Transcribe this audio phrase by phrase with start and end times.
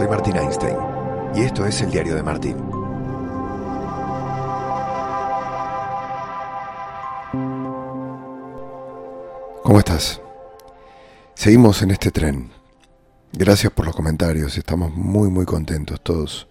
[0.00, 0.78] soy Martín Einstein
[1.34, 2.56] y esto es el diario de Martín.
[9.62, 10.22] ¿Cómo estás?
[11.34, 12.50] Seguimos en este tren.
[13.34, 16.48] Gracias por los comentarios, estamos muy muy contentos todos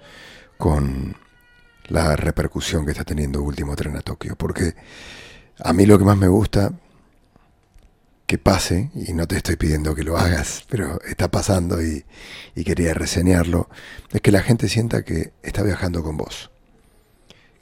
[0.59, 1.15] con
[1.87, 4.75] la repercusión que está teniendo Último Tren a Tokio, porque
[5.57, 6.71] a mí lo que más me gusta
[8.29, 12.05] que pase, y no te estoy pidiendo que lo hagas, pero está pasando y,
[12.63, 13.69] quería reseñarlo,
[14.11, 16.51] es que la gente sienta que está viajando con vos,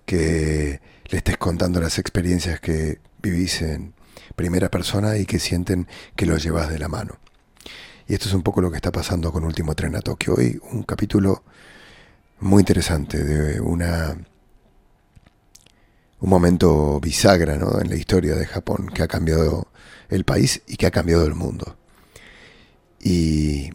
[0.06, 3.94] que le estés contando las experiencias que vivís en
[4.36, 7.18] primera persona y que sienten que lo llevas de la mano.
[8.06, 10.36] Y esto es un poco lo que está pasando con Último Tren a Tokio.
[10.36, 11.46] Hoy un capítulo
[12.42, 14.18] muy interesante de una
[16.20, 17.80] un momento bisagra ¿no?
[17.80, 19.68] en la historia de Japón que ha cambiado
[20.10, 21.78] el país y que ha cambiado el mundo.
[23.00, 23.72] Y,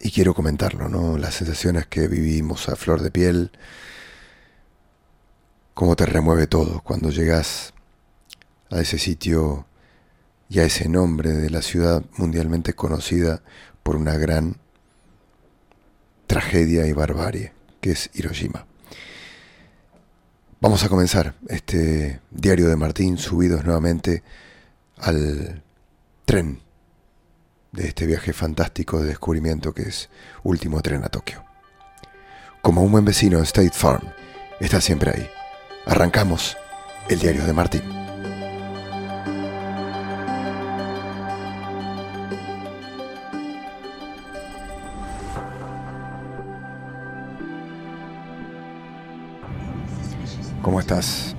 [0.00, 1.16] y quiero comentarlo, ¿no?
[1.18, 3.52] Las sensaciones que vivimos a flor de piel,
[5.74, 7.72] cómo te remueve todo cuando llegas
[8.70, 9.66] a ese sitio
[10.48, 13.42] y a ese nombre de la ciudad mundialmente conocida
[13.82, 14.56] por una gran
[16.26, 18.66] tragedia y barbarie, que es Hiroshima.
[20.64, 24.22] Vamos a comenzar este diario de Martín, subidos nuevamente
[24.96, 25.62] al
[26.24, 26.62] tren
[27.70, 30.08] de este viaje fantástico de descubrimiento que es
[30.42, 31.44] Último Tren a Tokio.
[32.62, 34.08] Como un buen vecino, State Farm
[34.58, 35.28] está siempre ahí.
[35.84, 36.56] Arrancamos
[37.10, 38.03] el diario de Martín.
[50.64, 51.36] ¿Cómo estás?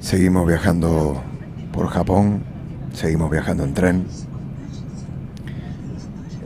[0.00, 1.22] Seguimos viajando
[1.70, 2.42] por Japón,
[2.94, 4.06] seguimos viajando en tren.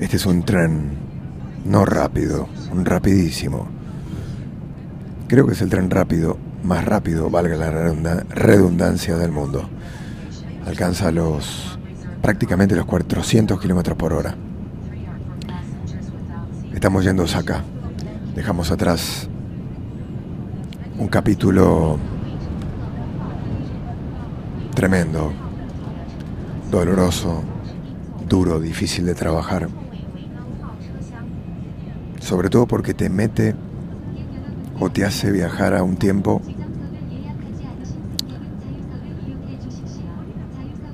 [0.01, 0.91] Este es un tren
[1.65, 3.69] no rápido, un rapidísimo.
[5.29, 9.70] Creo que es el tren rápido, más rápido, valga la redundancia del mundo.
[10.67, 11.79] Alcanza los
[12.20, 14.35] prácticamente los 400 kilómetros por hora.
[16.75, 17.63] Estamos yendo a Osaka.
[18.35, 19.26] Dejamos atrás
[21.06, 21.98] un capítulo
[24.74, 25.33] tremendo,
[26.68, 27.44] doloroso,
[28.28, 29.68] duro, difícil de trabajar.
[32.18, 33.55] Sobre todo porque te mete
[34.80, 36.42] o te hace viajar a un tiempo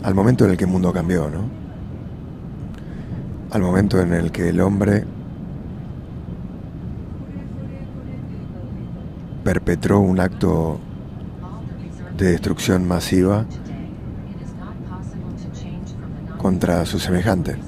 [0.02, 1.48] al momento en el que el mundo cambió, ¿no?
[3.50, 5.06] Al momento en el que el hombre
[9.52, 10.80] perpetró un acto
[12.16, 13.44] de destrucción masiva
[16.38, 17.58] contra su semejante,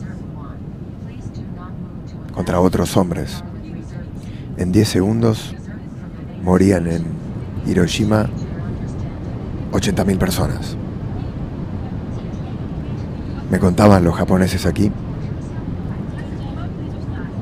[2.32, 3.44] contra otros hombres.
[4.56, 5.54] En 10 segundos
[6.42, 7.04] morían en
[7.66, 8.30] Hiroshima
[9.72, 10.78] 80.000 personas.
[13.50, 14.90] Me contaban los japoneses aquí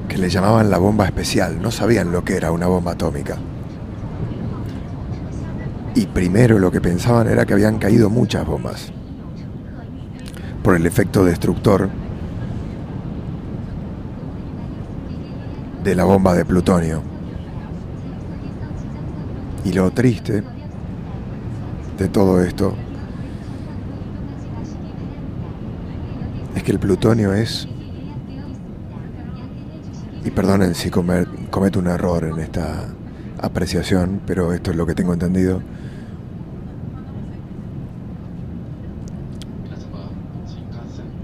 [0.08, 3.38] que le llamaban la bomba especial, no sabían lo que era una bomba atómica.
[5.94, 8.92] Y primero lo que pensaban era que habían caído muchas bombas
[10.62, 11.90] por el efecto destructor
[15.84, 17.02] de la bomba de plutonio.
[19.64, 20.42] Y lo triste
[21.98, 22.74] de todo esto
[26.54, 27.68] es que el plutonio es,
[30.24, 32.86] y perdonen si cometo un error en esta
[33.40, 35.60] apreciación, pero esto es lo que tengo entendido,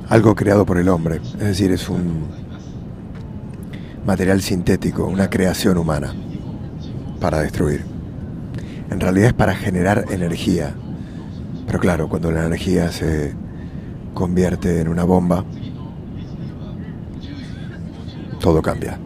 [0.08, 2.26] algo creado por el hombre, es decir, es un
[4.06, 6.14] material sintético, una creación humana
[7.20, 7.84] para destruir.
[8.90, 10.74] En realidad es para generar energía,
[11.66, 13.34] pero claro, cuando la energía se
[14.14, 15.44] convierte en una bomba,
[18.40, 18.98] todo cambia.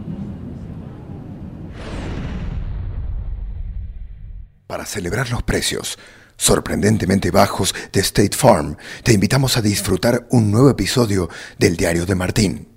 [4.69, 5.99] Para celebrar los precios,
[6.42, 12.16] sorprendentemente bajos de State Farm, te invitamos a disfrutar un nuevo episodio del Diario de
[12.16, 12.68] Martín.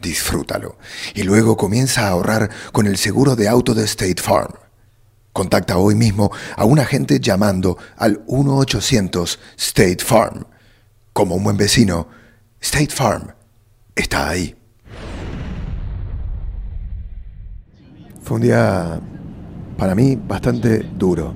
[0.00, 0.78] Disfrútalo
[1.14, 4.54] y luego comienza a ahorrar con el seguro de auto de State Farm.
[5.34, 10.46] Contacta hoy mismo a un agente llamando al 1-800 State Farm.
[11.12, 12.08] Como un buen vecino,
[12.62, 13.30] State Farm
[13.94, 14.56] está ahí.
[18.22, 18.98] Fue un día
[19.76, 21.34] para mí bastante duro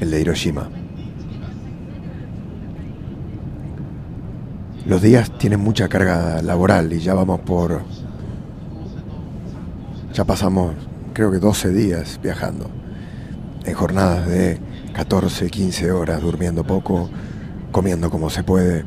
[0.00, 0.68] el de Hiroshima.
[4.86, 7.82] Los días tienen mucha carga laboral y ya vamos por...
[10.12, 10.74] Ya pasamos
[11.12, 12.70] creo que 12 días viajando,
[13.64, 14.58] en jornadas de
[14.94, 17.10] 14, 15 horas, durmiendo poco,
[17.72, 18.84] comiendo como se puede.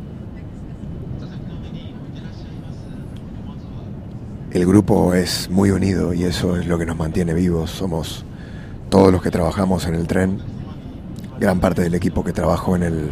[4.51, 7.71] El grupo es muy unido y eso es lo que nos mantiene vivos.
[7.71, 8.25] Somos
[8.89, 10.39] todos los que trabajamos en el tren,
[11.43, 13.11] gran parte del equipo que trabajó en el,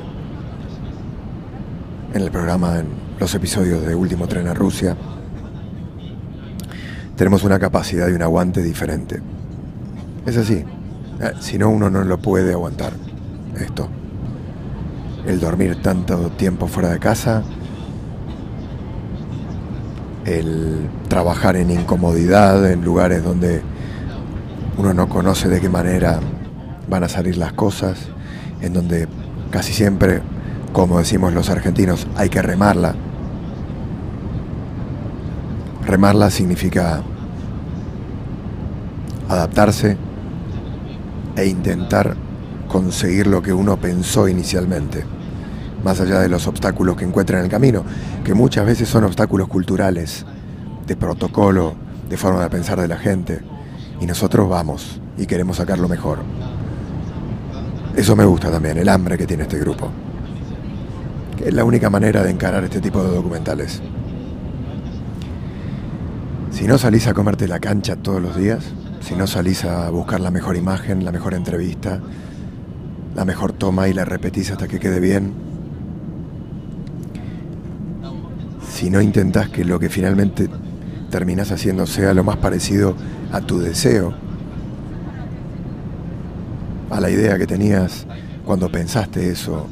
[2.14, 2.88] en el programa, en
[3.20, 4.96] los episodios de Último Tren a Rusia.
[7.18, 9.22] Tenemos una capacidad y un aguante diferente.
[10.26, 10.64] Es así.
[11.20, 12.94] Eh, si no, uno no lo puede aguantar.
[13.60, 13.90] Esto.
[15.28, 17.44] El dormir tanto tiempo fuera de casa,
[20.24, 23.62] el trabajar en incomodidad, en lugares donde
[24.78, 26.22] uno no conoce de qué manera
[26.90, 28.08] van a salir las cosas,
[28.62, 29.08] en donde
[29.50, 30.22] casi siempre,
[30.74, 32.96] como decimos los argentinos, hay que remarla.
[35.86, 37.02] Remarla significa
[39.28, 39.98] adaptarse
[41.36, 42.16] e intentar
[42.68, 45.04] conseguir lo que uno pensó inicialmente
[45.84, 47.84] más allá de los obstáculos que encuentra en el camino,
[48.24, 50.26] que muchas veces son obstáculos culturales,
[50.88, 51.76] de protocolo,
[52.10, 53.42] de forma de pensar de la gente,
[54.00, 56.20] y nosotros vamos y queremos sacar lo mejor.
[57.96, 59.90] Eso me gusta también, el hambre que tiene este grupo,
[61.38, 63.82] que es la única manera de encarar este tipo de documentales.
[66.52, 68.64] Si no salís a comerte la cancha todos los días,
[69.02, 72.00] si no salís a buscar la mejor imagen, la mejor entrevista,
[73.16, 75.34] la mejor toma y la repetís hasta que quede bien,
[78.72, 80.50] si no intentas que lo que finalmente
[81.10, 82.96] terminas haciendo sea lo más parecido
[83.32, 84.14] a tu deseo,
[86.92, 88.06] a la idea que tenías
[88.46, 89.68] cuando pensaste eso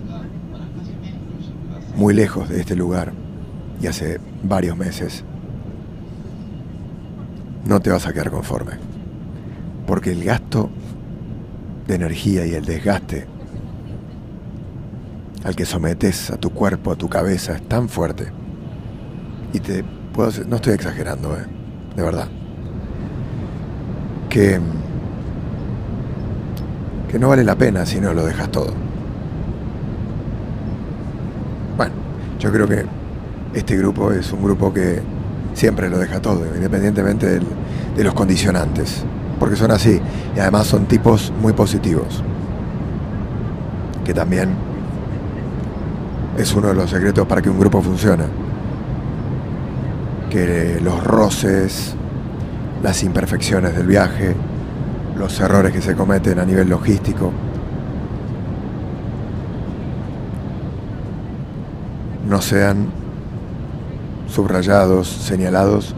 [1.95, 3.11] muy lejos de este lugar
[3.81, 5.23] y hace varios meses,
[7.65, 8.73] no te vas a quedar conforme.
[9.85, 10.69] Porque el gasto
[11.87, 13.27] de energía y el desgaste
[15.43, 18.31] al que sometes a tu cuerpo, a tu cabeza, es tan fuerte.
[19.53, 19.83] Y te
[20.13, 21.45] puedo no estoy exagerando, eh,
[21.95, 22.27] de verdad,
[24.29, 24.59] que,
[27.09, 28.71] que no vale la pena si no lo dejas todo.
[31.75, 31.93] Bueno,
[32.39, 32.85] yo creo que
[33.53, 35.01] este grupo es un grupo que
[35.53, 37.39] siempre lo deja todo, independientemente
[37.95, 39.03] de los condicionantes,
[39.39, 39.99] porque son así,
[40.35, 42.23] y además son tipos muy positivos,
[44.05, 44.49] que también
[46.37, 48.25] es uno de los secretos para que un grupo funcione
[50.29, 51.95] que los roces,
[52.83, 54.35] las imperfecciones del viaje,
[55.19, 57.33] los errores que se cometen a nivel logístico,
[62.25, 62.87] no sean
[64.29, 65.93] subrayados, señalados,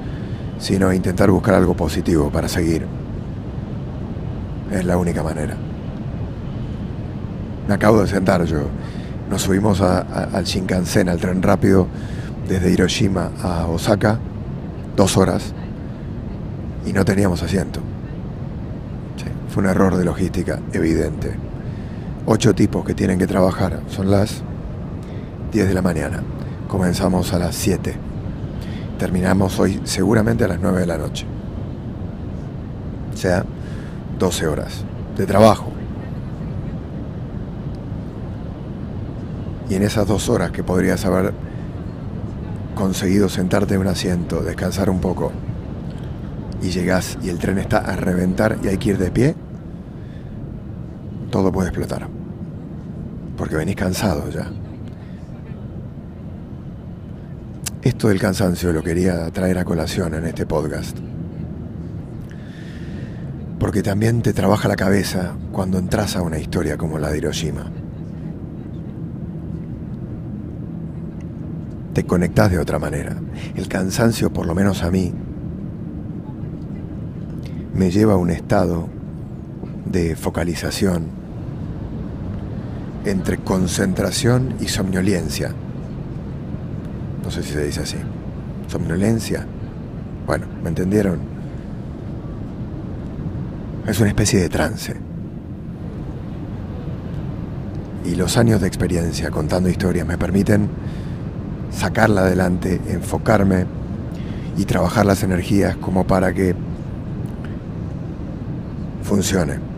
[0.58, 2.88] sino intentar buscar algo positivo para seguir.
[4.72, 5.56] Es la única manera.
[7.68, 8.62] Me acabo de sentar yo.
[9.30, 11.86] Nos subimos al Shinkansen, al tren rápido,
[12.48, 14.18] desde Hiroshima a Osaka,
[14.96, 15.54] dos horas,
[16.88, 17.82] y no teníamos asiento.
[19.52, 21.36] Fue un error de logística evidente.
[22.26, 24.44] Ocho tipos que tienen que trabajar, son las
[25.52, 26.24] 10 de la mañana.
[26.68, 27.94] Comenzamos a las 7.
[28.98, 31.26] Terminamos hoy seguramente a las 9 de la noche.
[33.14, 33.44] O sea,
[34.18, 34.86] 12 horas
[35.18, 35.72] de trabajo.
[39.70, 41.34] Y en esas dos horas que podrías haber
[42.76, 45.32] conseguido sentarte en un asiento, descansar un poco,
[46.62, 49.36] y llegás y el tren está a reventar y hay que ir de pie,
[51.32, 52.08] todo puede explotar.
[53.38, 54.48] Porque venís cansado ya.
[57.82, 60.98] Esto del cansancio lo quería traer a colación en este podcast.
[63.58, 67.72] Porque también te trabaja la cabeza cuando entras a una historia como la de Hiroshima.
[71.94, 73.16] te conectas de otra manera.
[73.56, 75.14] El cansancio, por lo menos a mí,
[77.74, 78.88] me lleva a un estado
[79.86, 81.21] de focalización
[83.06, 85.54] entre concentración y somnolencia.
[87.24, 87.98] No sé si se dice así.
[88.68, 89.46] Somnolencia.
[90.26, 91.20] Bueno, ¿me entendieron?
[93.88, 94.96] Es una especie de trance.
[98.06, 100.70] Y los años de experiencia contando historias me permiten
[101.72, 103.66] sacarla adelante, enfocarme
[104.58, 106.56] y trabajar las energías como para que
[109.04, 109.71] funcione.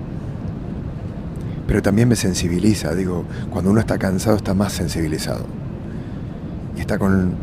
[1.74, 5.48] Pero también me sensibiliza, digo, cuando uno está cansado está más sensibilizado.
[6.78, 7.34] y está con,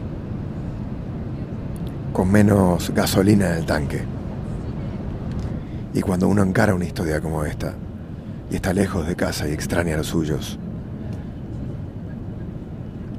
[2.13, 4.03] con menos gasolina en el tanque.
[5.95, 7.75] Y cuando uno encara una historia como esta,
[8.53, 10.61] y está lejos de casa y extraña a los suyos,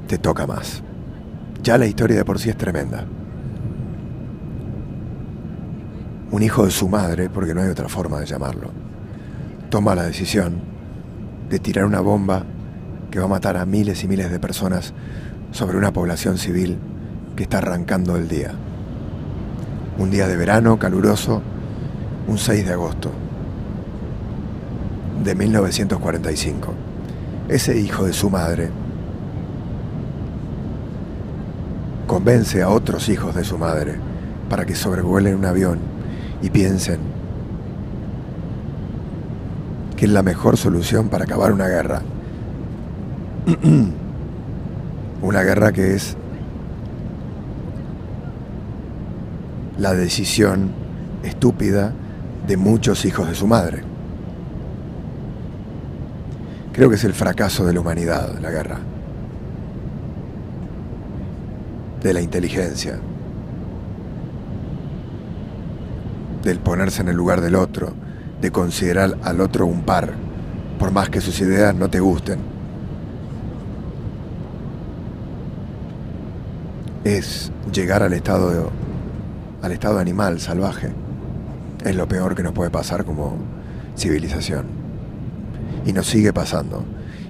[0.06, 0.82] te toca más.
[1.62, 3.04] Ya la historia de por sí es tremenda.
[6.30, 8.70] Un hijo de su madre, porque no hay otra forma de llamarlo,
[9.68, 10.71] toma la decisión
[11.52, 12.44] de tirar una bomba
[13.10, 14.94] que va a matar a miles y miles de personas
[15.50, 16.78] sobre una población civil
[17.36, 18.52] que está arrancando el día.
[19.98, 21.42] Un día de verano caluroso,
[22.26, 23.10] un 6 de agosto
[25.22, 26.72] de 1945.
[27.50, 28.70] Ese hijo de su madre
[32.06, 33.96] convence a otros hijos de su madre
[34.48, 35.80] para que sobrevuelen un avión
[36.40, 37.11] y piensen
[40.02, 42.02] que es la mejor solución para acabar una guerra.
[45.22, 46.16] una guerra que es
[49.78, 50.72] la decisión
[51.22, 51.92] estúpida
[52.48, 53.84] de muchos hijos de su madre.
[56.72, 58.80] Creo que es el fracaso de la humanidad, la guerra.
[62.02, 62.98] De la inteligencia.
[66.42, 68.01] Del ponerse en el lugar del otro.
[68.42, 70.12] De considerar al otro un par.
[70.78, 72.40] Por más que sus ideas no te gusten.
[77.04, 78.70] Es llegar al estado,
[79.62, 80.92] al estado animal, salvaje.
[81.84, 83.36] Es lo peor que nos puede pasar como
[83.96, 84.66] civilización.
[85.86, 86.84] Y nos sigue pasando.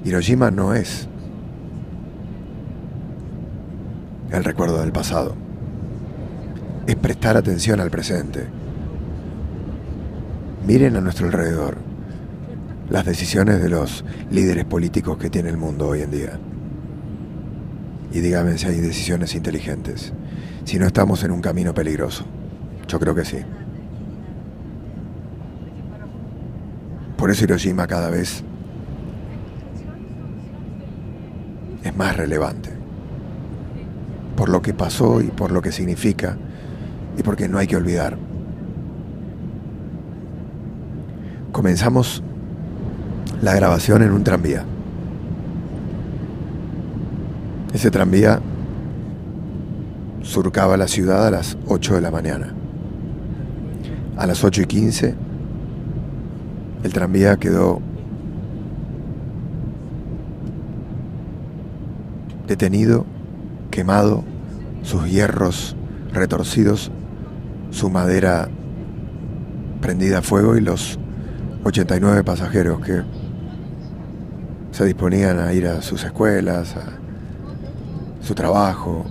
[0.05, 1.09] Hiroshima no es
[4.33, 5.35] el recuerdo del pasado.
[6.87, 8.62] Es prestar atención al presente.
[10.67, 11.77] Miren a nuestro alrededor
[12.89, 16.39] las decisiones de los líderes políticos que tiene el mundo hoy en día.
[18.13, 20.13] Y díganme si hay decisiones inteligentes.
[20.65, 22.25] Si no estamos en un camino peligroso.
[22.87, 23.39] Yo creo que sí.
[27.17, 28.45] Por eso Hiroshima cada vez
[31.83, 32.71] es más relevante.
[34.37, 36.37] Por lo que pasó y por lo que significa
[37.19, 38.17] y porque no hay que olvidar.
[41.53, 42.23] Comenzamos
[43.43, 44.65] la grabación en un tranvía.
[47.75, 48.41] Ese tranvía
[50.23, 52.55] surcaba la ciudad a las 8 de la mañana.
[54.17, 55.15] A las 8 y 15
[56.85, 57.81] el tranvía quedó
[62.49, 63.05] detenido,
[63.71, 64.25] quemado,
[64.83, 65.77] sus hierros
[66.13, 66.91] retorcidos,
[67.71, 68.49] su madera
[69.81, 70.99] prendida a fuego y los
[71.65, 73.03] 89 pasajeros que
[74.73, 76.85] se disponían a ir a sus escuelas, a
[78.21, 79.05] su trabajo,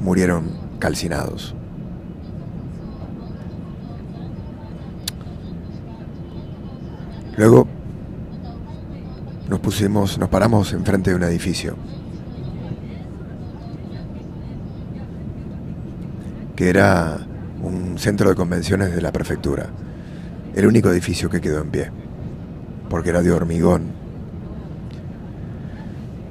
[0.00, 1.54] murieron calcinados.
[7.36, 7.66] Luego
[9.48, 11.76] nos pusimos, nos paramos enfrente de un edificio
[16.56, 17.18] que era
[17.62, 19.70] un centro de convenciones de la prefectura,
[20.54, 21.90] el único edificio que quedó en pie,
[22.88, 24.02] porque era de hormigón.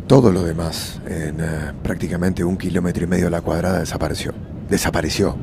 [0.07, 4.33] Todo lo demás, en eh, prácticamente un kilómetro y medio a la cuadrada, desapareció.
[4.69, 5.35] Desapareció.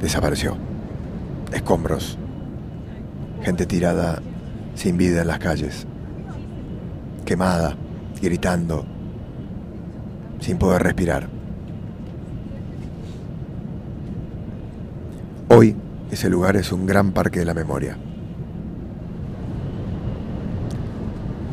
[0.00, 0.56] Desapareció.
[1.52, 2.18] Escombros
[3.46, 4.20] gente tirada
[4.74, 5.86] sin vida en las calles,
[7.24, 7.76] quemada,
[8.20, 8.84] gritando,
[10.40, 11.28] sin poder respirar.
[15.48, 15.76] Hoy
[16.16, 17.94] ese lugar es un gran parque de la memoria.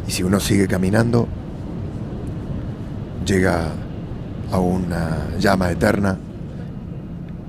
[0.08, 1.28] Y si uno sigue caminando,
[3.26, 3.74] llega
[4.54, 6.18] a una llama eterna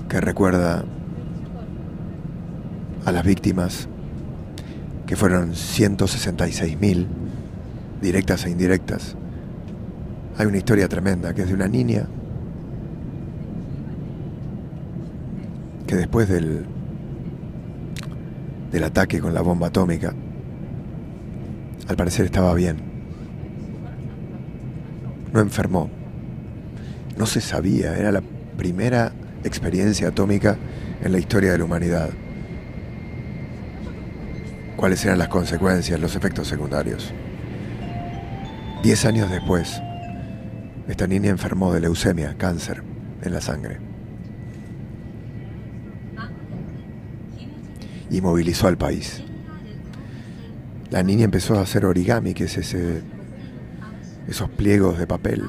[0.09, 0.83] que recuerda
[3.05, 3.87] a las víctimas
[5.07, 7.07] que fueron 166.000,
[8.01, 9.15] directas e indirectas.
[10.37, 12.07] Hay una historia tremenda que es de una niña
[15.87, 16.74] que después del,
[18.75, 20.13] del ataque con la bomba atómica,
[21.87, 22.75] al parecer estaba bien.
[25.31, 25.89] No enfermó.
[27.17, 28.21] No se sabía, era la
[28.57, 29.13] primera
[29.45, 30.57] experiencia atómica
[31.01, 32.09] en la historia de la humanidad
[34.75, 37.13] cuáles eran las consecuencias, los efectos secundarios.
[38.83, 39.81] Diez años después,
[40.87, 42.83] esta niña enfermó de leucemia, cáncer
[43.21, 43.94] en la sangre.
[48.09, 49.21] Y movilizó al país.
[50.91, 53.01] La niña empezó a hacer origami, que es ese,
[54.27, 55.43] esos pliegos de papel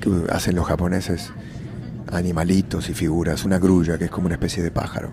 [0.00, 1.32] que hacen los japoneses,
[2.12, 5.10] animalitos y figuras, una grulla que es como una especie de pájaro.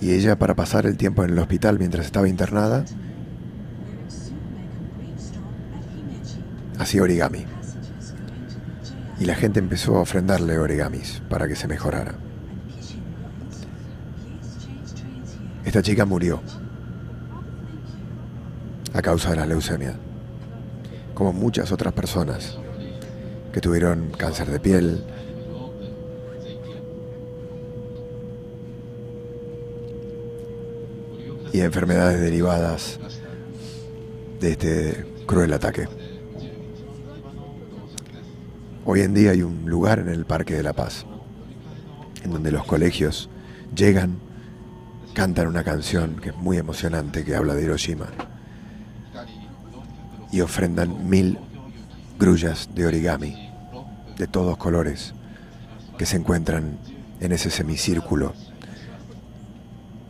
[0.00, 2.84] Y ella para pasar el tiempo en el hospital mientras estaba internada,
[6.78, 7.46] hacía origami.
[9.18, 12.14] Y la gente empezó a ofrendarle origamis para que se mejorara.
[15.76, 16.40] Esta chica murió
[18.94, 19.94] a causa de la leucemia,
[21.12, 22.56] como muchas otras personas
[23.52, 25.04] que tuvieron cáncer de piel,
[31.52, 32.98] y enfermedades derivadas
[34.40, 35.88] de este cruel ataque.
[38.86, 41.04] Hoy en día hay un lugar en el Parque de la Paz,
[42.24, 43.28] en donde los colegios
[43.74, 44.24] llegan,
[45.16, 48.04] cantan una canción que es muy emocionante, que habla de Hiroshima,
[50.30, 51.38] y ofrendan mil
[52.18, 53.50] grullas de origami
[54.18, 55.14] de todos colores
[55.96, 56.76] que se encuentran
[57.20, 58.34] en ese semicírculo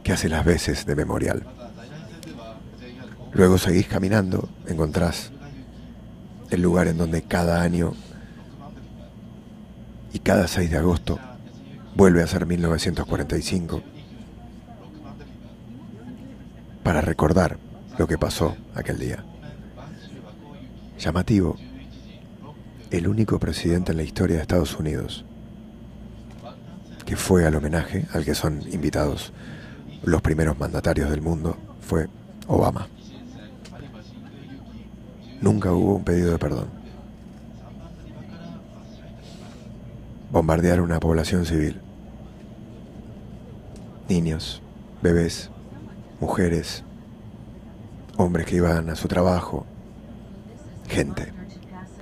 [0.02, 1.46] que hace las veces de memorial.
[3.32, 5.30] Luego seguís caminando, encontrás
[6.50, 7.92] el lugar en donde cada año
[10.12, 11.20] y cada 6 de agosto
[11.94, 13.95] vuelve a ser 1945
[16.86, 17.58] para recordar
[17.98, 19.24] lo que pasó aquel día.
[20.96, 21.56] Llamativo,
[22.92, 25.24] el único presidente en la historia de Estados Unidos
[27.04, 29.32] que fue al homenaje al que son invitados
[30.04, 32.06] los primeros mandatarios del mundo fue
[32.46, 32.86] Obama.
[35.40, 36.68] Nunca hubo un pedido de perdón.
[40.30, 41.80] bombardear una población civil.
[44.08, 44.62] Niños,
[45.02, 45.50] bebés,
[46.20, 46.82] mujeres,
[48.16, 49.66] hombres que iban a su trabajo,
[50.88, 51.32] gente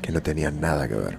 [0.02, 1.19] que no tenían nada que ver.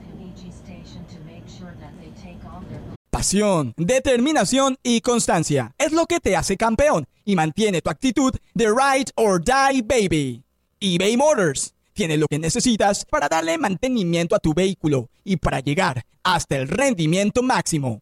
[3.10, 8.68] Pasión, determinación y constancia es lo que te hace campeón y mantiene tu actitud de
[8.68, 10.44] ride or die baby.
[10.80, 16.06] eBay Motors tiene lo que necesitas para darle mantenimiento a tu vehículo y para llegar
[16.24, 18.02] hasta el rendimiento máximo.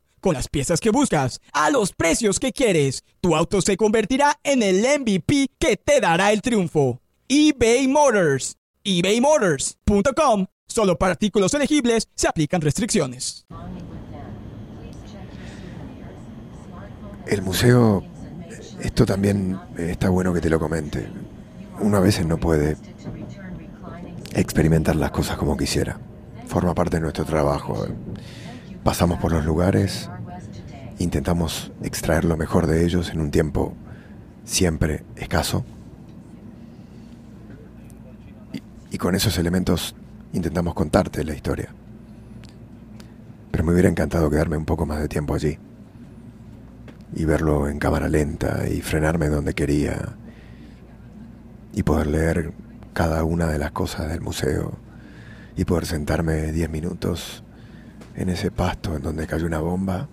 [0.21, 4.61] Con las piezas que buscas, a los precios que quieres, tu auto se convertirá en
[4.61, 7.01] el MVP que te dará el triunfo.
[7.27, 8.55] eBay Motors.
[8.83, 10.45] ebaymotors.com.
[10.67, 13.47] Solo para artículos elegibles se aplican restricciones.
[17.25, 18.03] El museo,
[18.79, 21.07] esto también está bueno que te lo comente.
[21.79, 22.77] Uno a veces no puede
[24.35, 25.99] experimentar las cosas como quisiera.
[26.45, 27.87] Forma parte de nuestro trabajo.
[28.83, 30.09] Pasamos por los lugares,
[30.97, 33.75] intentamos extraer lo mejor de ellos en un tiempo
[34.43, 35.63] siempre escaso.
[38.89, 39.95] Y, con esos elementos
[40.33, 41.69] intentamos contarte la historia.
[43.51, 45.59] Pero me hubiera encantado quedarme un poco más de tiempo allí
[47.13, 50.15] y verlo en cámara lenta y frenarme donde quería
[51.73, 52.53] y poder leer
[52.93, 54.73] cada una de las cosas del museo
[55.55, 57.43] y poder sentarme 10 minutos
[58.15, 60.07] en ese pasto en donde cayó una bomba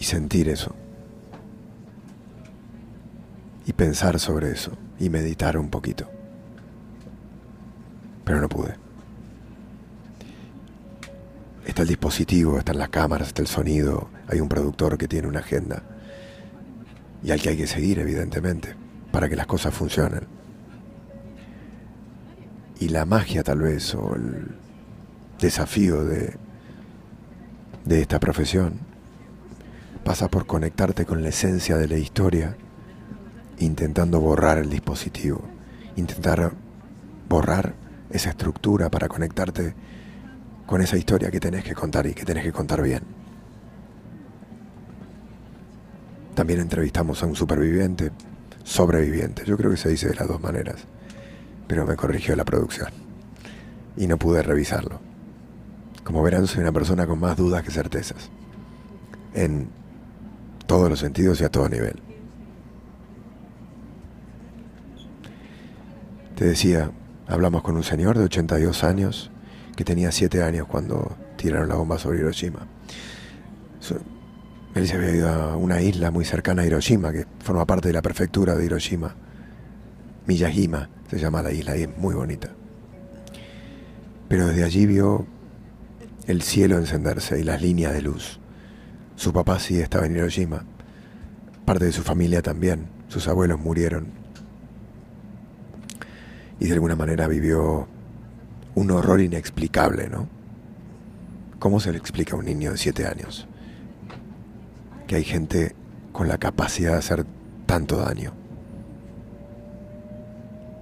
[0.00, 0.74] y sentir eso
[3.66, 6.10] y pensar sobre eso y meditar un poquito.
[8.24, 8.74] Pero no pude.
[11.66, 15.40] Está el dispositivo, están las cámaras, está el sonido, hay un productor que tiene una
[15.40, 15.82] agenda
[17.22, 18.74] y al que hay que seguir, evidentemente
[19.10, 20.37] para que las cosas funcionen.
[22.80, 24.54] Y la magia tal vez, o el
[25.40, 26.36] desafío de,
[27.84, 28.74] de esta profesión,
[30.04, 32.56] pasa por conectarte con la esencia de la historia,
[33.58, 35.42] intentando borrar el dispositivo,
[35.96, 36.52] intentar
[37.28, 37.74] borrar
[38.10, 39.74] esa estructura para conectarte
[40.66, 43.02] con esa historia que tenés que contar y que tenés que contar bien.
[46.34, 48.12] También entrevistamos a un superviviente
[48.62, 49.44] sobreviviente.
[49.44, 50.86] Yo creo que se dice de las dos maneras,
[51.68, 52.88] pero me corrigió la producción
[53.96, 55.00] y no pude revisarlo.
[56.02, 58.30] Como verán, soy una persona con más dudas que certezas,
[59.34, 59.68] en
[60.66, 62.00] todos los sentidos y a todo nivel.
[66.34, 66.90] Te decía,
[67.28, 69.30] Hablamos con un señor de 82 años
[69.76, 72.66] que tenía 7 años cuando tiraron la bomba sobre Hiroshima.
[74.74, 77.94] Él se había ido a una isla muy cercana a Hiroshima, que forma parte de
[77.94, 79.14] la prefectura de Hiroshima.
[80.28, 82.50] Miyajima se llama la isla y es muy bonita.
[84.28, 85.26] Pero desde allí vio
[86.26, 88.38] el cielo encenderse y las líneas de luz.
[89.16, 90.64] Su papá sí estaba en Hiroshima,
[91.64, 94.08] parte de su familia también, sus abuelos murieron.
[96.60, 97.88] Y de alguna manera vivió
[98.74, 100.28] un horror inexplicable, ¿no?
[101.58, 103.48] ¿Cómo se le explica a un niño de siete años
[105.06, 105.74] que hay gente
[106.12, 107.26] con la capacidad de hacer
[107.64, 108.37] tanto daño?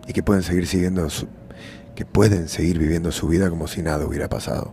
[0.07, 1.09] Y que pueden seguir siguiendo
[1.95, 4.73] que pueden seguir viviendo su vida como si nada hubiera pasado.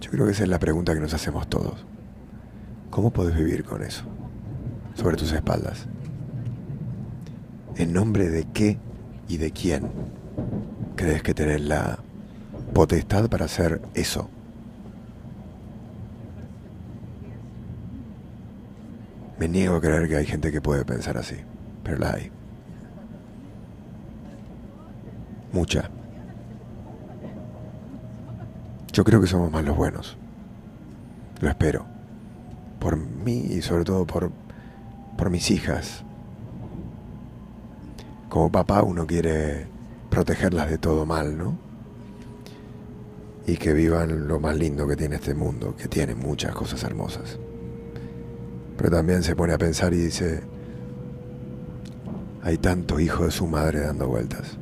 [0.00, 1.84] Yo creo que esa es la pregunta que nos hacemos todos.
[2.90, 4.04] ¿Cómo puedes vivir con eso?
[4.94, 5.86] Sobre tus espaldas.
[7.76, 8.78] ¿En nombre de qué
[9.28, 9.90] y de quién
[10.96, 11.98] crees que tenés la
[12.72, 14.30] potestad para hacer eso?
[19.38, 21.36] Me niego a creer que hay gente que puede pensar así,
[21.84, 22.30] pero la hay.
[25.52, 25.90] Mucha.
[28.92, 30.16] Yo creo que somos más los buenos.
[31.40, 31.86] Lo espero.
[32.80, 34.32] Por mí y sobre todo por,
[35.16, 36.04] por mis hijas.
[38.28, 39.66] Como papá uno quiere
[40.10, 41.56] protegerlas de todo mal, ¿no?
[43.46, 47.38] Y que vivan lo más lindo que tiene este mundo, que tiene muchas cosas hermosas.
[48.78, 50.40] Pero también se pone a pensar y dice,
[52.42, 54.56] hay tanto hijo de su madre dando vueltas.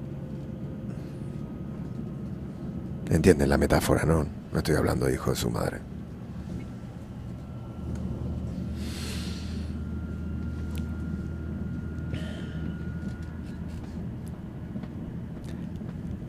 [3.10, 4.26] Entienden la metáfora, ¿no?
[4.52, 5.80] No estoy hablando de hijo de su madre.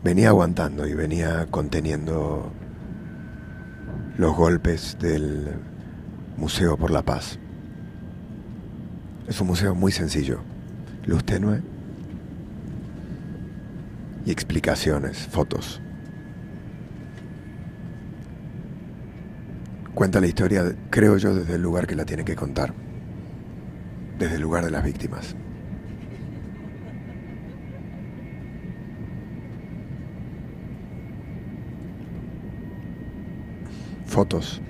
[0.04, 2.52] Venía aguantando y venía conteniendo
[4.18, 5.48] los golpes del
[6.36, 7.38] Museo por la Paz.
[9.28, 10.40] Es un museo muy sencillo,
[11.04, 11.60] luz tenue
[14.24, 15.82] y explicaciones, fotos.
[19.94, 22.72] Cuenta la historia, creo yo, desde el lugar que la tiene que contar,
[24.18, 25.36] desde el lugar de las víctimas.
[34.06, 34.62] Fotos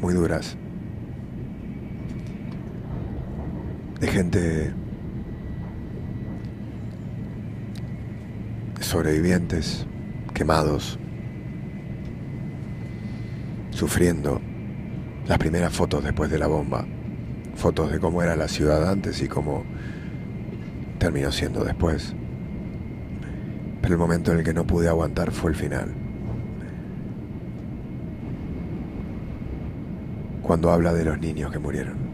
[0.00, 0.56] muy duras
[4.00, 4.72] de gente
[8.80, 9.86] sobrevivientes
[10.34, 10.98] quemados,
[13.70, 14.40] sufriendo
[15.28, 16.86] las primeras fotos después de la bomba,
[17.54, 19.64] fotos de cómo era la ciudad antes y cómo
[20.98, 22.14] terminó siendo después.
[23.82, 25.88] Pero el momento en el que no pude aguantar fue el final.
[30.42, 32.09] Cuando habla de los niños que murieron.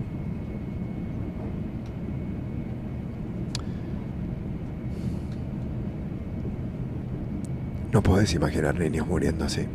[7.93, 9.67] No podés imaginar niños muriendo así.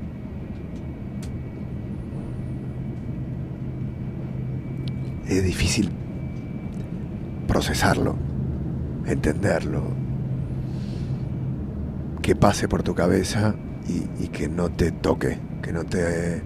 [5.37, 5.89] es difícil
[7.47, 8.15] procesarlo,
[9.05, 9.83] entenderlo,
[12.21, 13.55] que pase por tu cabeza
[13.87, 16.43] y, y, que no te toque, que no te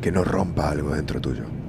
[0.00, 1.59] que no rompa algo dentro tuyo.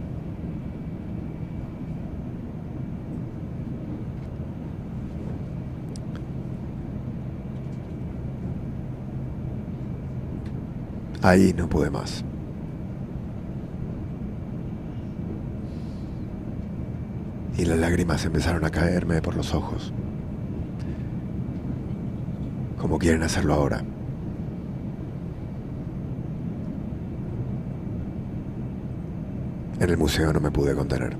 [11.21, 12.23] Ahí no pude más.
[17.61, 19.93] y las lágrimas empezaron a caerme por los ojos,
[22.79, 23.83] como quieren hacerlo ahora.
[29.79, 31.15] En el museo no me pude contener.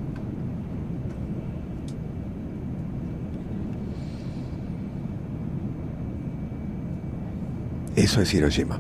[7.96, 8.80] Eso es Hiroshima.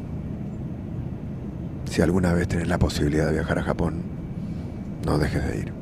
[1.91, 3.95] Si alguna vez tenés la posibilidad de viajar a Japón,
[5.05, 5.73] no dejes de ir.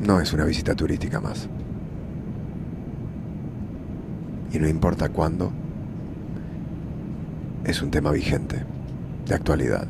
[0.00, 1.46] No es una visita turística más.
[4.50, 5.52] Y no importa cuándo,
[7.64, 8.64] es un tema vigente,
[9.26, 9.86] de actualidad.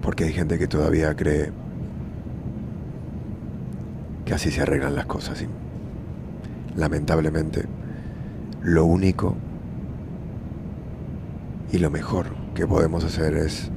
[0.00, 1.50] Porque hay gente que todavía cree
[4.24, 5.42] que así se arreglan las cosas.
[5.42, 5.48] Y
[6.78, 7.66] lamentablemente,
[8.62, 9.36] lo único
[11.72, 13.70] y lo mejor que podemos hacer es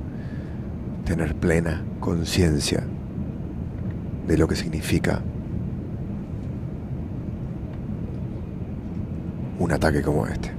[1.05, 2.83] tener plena conciencia
[4.27, 5.21] de lo que significa
[9.59, 10.51] un ataque como este,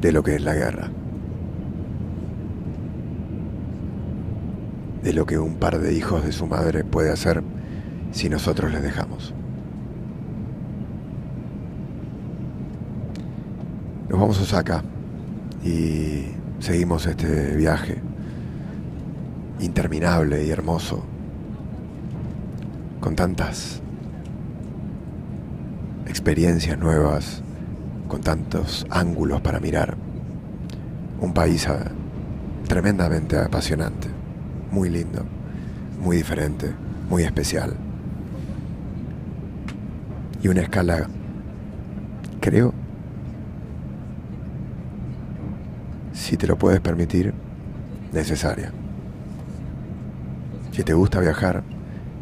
[0.00, 0.90] de lo que es la guerra,
[5.02, 7.42] de lo que un par de hijos de su madre puede hacer
[8.12, 9.34] si nosotros les dejamos.
[14.08, 14.82] Nos vamos a Osaka
[15.64, 16.26] y
[16.58, 18.02] seguimos este viaje
[19.60, 21.02] interminable y hermoso,
[23.00, 23.80] con tantas
[26.06, 27.40] experiencias nuevas,
[28.08, 29.96] con tantos ángulos para mirar.
[31.22, 31.90] Un país ah,
[32.68, 34.08] tremendamente apasionante,
[34.70, 35.24] muy lindo,
[35.98, 36.70] muy diferente,
[37.08, 37.74] muy especial.
[40.42, 41.08] Y una escala,
[42.40, 42.74] creo,
[46.30, 47.34] si te lo puedes permitir,
[48.12, 48.70] necesaria.
[50.70, 51.64] Si te gusta viajar,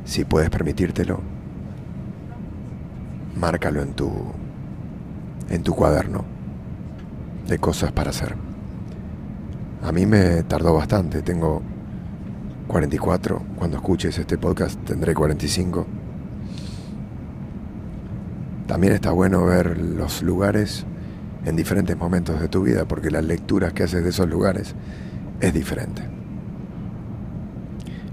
[0.07, 1.21] si puedes permitírtelo,
[3.39, 4.11] márcalo en tu
[5.51, 6.25] en tu cuaderno
[7.49, 8.35] de cosas para hacer.
[9.83, 11.61] A mí me tardó bastante, tengo
[12.67, 15.87] 44, cuando escuches este podcast tendré 45.
[18.67, 20.87] También está bueno ver los lugares
[21.49, 24.75] en diferentes momentos de tu vida, porque las lecturas que haces de esos lugares
[25.41, 26.03] es diferente.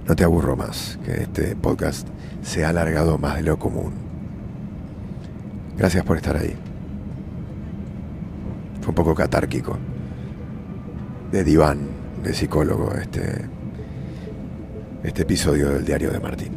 [0.08, 2.08] No te aburro más, que este podcast
[2.42, 3.92] se ha alargado más de lo común.
[5.78, 6.56] Gracias por estar ahí.
[8.80, 9.78] Fue un poco catárquico.
[11.32, 11.80] De diván,
[12.24, 13.50] de psicólogo, este,
[15.04, 16.52] este episodio del diario de Martín.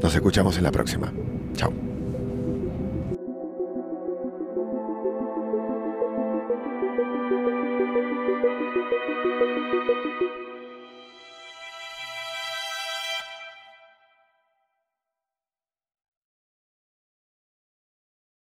[0.00, 1.12] Nos escuchamos en la próxima.
[1.54, 1.91] Chao.